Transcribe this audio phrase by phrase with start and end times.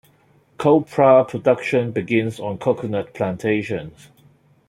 [0.57, 4.07] Copra production begins on coconut plantations.